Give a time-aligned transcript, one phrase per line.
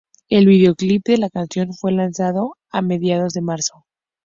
[0.29, 3.85] El videoclip de la canción fue lanzado a mediados de marzo.